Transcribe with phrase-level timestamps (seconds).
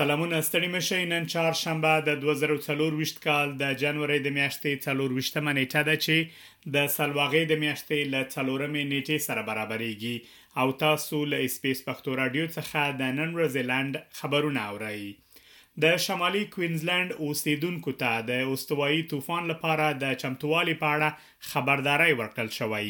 [0.00, 5.94] سلامونه ستړي مشه نن چهارشنبه د 2024 کال د جنوري د میاشتې 24مه نیټه ده
[6.04, 6.16] چې
[6.74, 8.14] د سلواغې د میاشتې ل
[8.58, 10.16] 4مې نیټې سره برابرېږي
[10.60, 15.02] او تاسو له اسپیس پښتو رادیو څخه د نن ورځې لاند خبرونه اورئ
[15.84, 22.48] د شمالي کوینزلند اوسیدونکو ته د استوایي طوفان لپاره د چمتووالي په اړه خبرداري ورکړل
[22.58, 22.86] شوې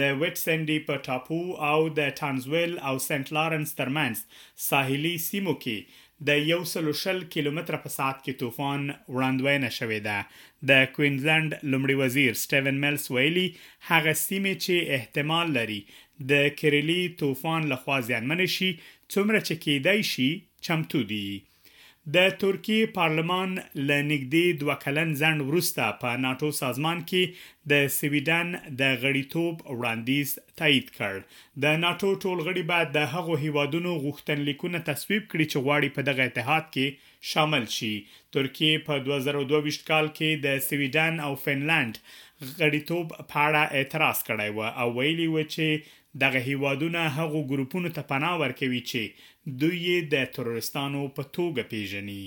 [0.00, 1.38] د ویټ سنډي په ټاپو
[1.70, 4.22] او د ټانزویل او سنت لارنس ترمنس
[4.66, 8.86] ساحلي سیمو کې د یو سلو شل کیلومتر په ساعت کې طوفان
[9.16, 13.46] وړاندوینه شوې ده د کوینزلند لمړي وزیر سټیون میلس ویلي
[13.90, 15.80] هغه سیمې چې احتمال لري
[16.32, 20.30] د کریلی طوفان لخوا ځانمن شي څومره چې کېدای شي
[20.66, 21.26] چمتو دي
[22.16, 28.52] د ترکیه پارلمان ل نګدې دوه کلن ځند ورسته په ناتو سازمان کې د سویډن
[28.82, 31.18] د غړیتوب وړاندیز تایید کړ
[31.64, 36.26] د ناتو ټول غړي بعد د هغو هیوادونو غوښتنلیکونه تصویب کړي چې غواړي په دغه
[36.30, 37.92] اتحاد کې شامل شي
[38.38, 44.88] ترکیه په 2022 کال کې د سویډن او فنلند غړیتوب پاړه اعتراض کړی و او
[45.00, 49.02] ویلي و چې دغه هیوادونه هغو ګروپونو ته پناه ورکوي چې
[49.62, 52.22] دوی یې د ترورستانو په توګه پیژني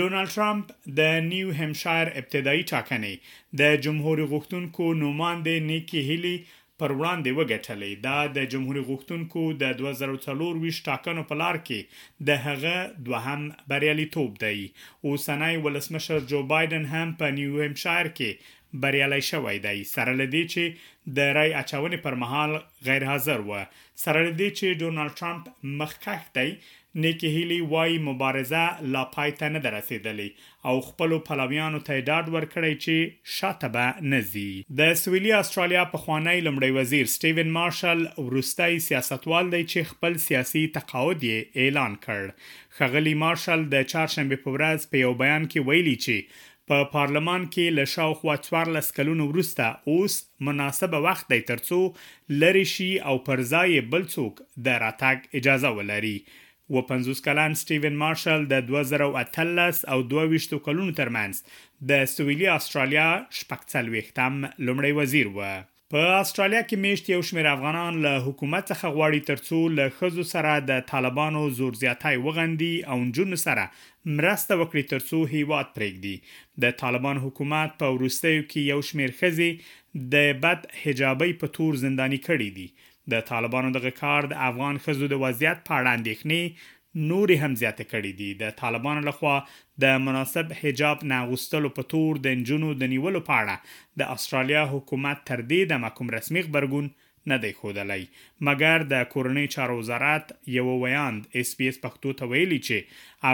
[0.00, 6.36] ډونالد ترامپ د نیو همشایر ابتدایي ټاکنې د جمهور غوښتونکو نوماندې نیکی هیلی
[6.80, 12.74] پر وړاندې وګټلې دا د جمهور غوښتونکو د 2024 ټاکنو په لار کې د هغه
[13.08, 14.60] دوهم بریالي توپ دی
[15.04, 20.42] او سنای ولسمشر جو بایدن هم په نیو همشایر کې بریالي شوی دی سره لدی
[20.54, 22.56] چې د رای اچونې پر مهال
[22.88, 23.62] غیر حاضر و
[23.94, 25.46] سره لدی چې ډونالد ترامپ
[25.78, 26.58] مخکښ دی
[27.04, 32.82] نیکی هیلی وای مبارزه لا پای ته نه رسیدلې او خپل پلویانو ته ډاډ ورکړی
[32.84, 34.46] چې شاته به نزي
[34.80, 40.66] د سویلي استرالیا په خوانی لمړی وزیر سټیون مارشل ورستای سیاستوال دی چې خپل سیاسي
[40.78, 45.96] تقاعد یې اعلان کړ خغلی مارشل د چهارشنبه په ورځ په یو بیان کې ویلي
[46.08, 50.14] چې په پارلمان کې له شاوخوا 14 کلونو وروسته اوس
[50.48, 51.78] مناسبه وخت دی ترڅو
[52.42, 54.34] لری شي او پر ځای بل څوک
[54.66, 56.12] د راتګ اجازه ولري
[56.74, 61.42] و 50 کلن سټیون مارشل د 2013 او 22 کلونو ترمنځ
[61.92, 63.08] د سویلي استرالیا
[63.40, 65.48] شپږ څلويختم لمړی وزیر و
[65.94, 70.56] په استرالیا کې میشت یو شمېر افغانان له حکومت څخه غواړي ترڅو له خزو سره
[70.70, 73.64] د طالبانو زور زیاتای وغندي او جون سره
[74.18, 79.48] مرسته وکړي ترڅو هیواد پرېږدي د طالبان حکومت په ورستیو کې یو شمېر خزي
[80.16, 82.68] د بد حجابي په تور زنداني کړي دي
[83.14, 86.42] د طالبانو دغه کار د افغان خزو د وضعیت په اړه اندېښنې
[87.10, 89.34] نورې هم زیاتې کړې دي د طالبانو لخوا
[89.82, 93.56] د مناسب حجاب نه غوستلو په تور د جنونو د نیولو په اړه
[94.00, 96.86] د استرالیا حکومت تر دې د محکوم رسمي خبرګون
[97.30, 98.04] نه دی خودلای
[98.48, 100.26] مګر د کورنۍ چارو وزارت
[100.58, 102.76] یو ویاند اس پی اس پښتو ته ویلي چې